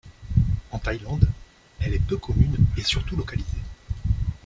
[0.71, 1.29] En Thaïlande,
[1.79, 3.61] elle est peu commune et surtout localisée.